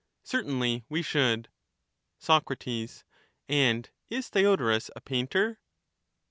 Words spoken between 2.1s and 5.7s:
Soc, And is Theodorus a painter